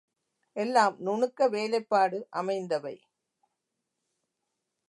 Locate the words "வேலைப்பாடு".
1.49-2.27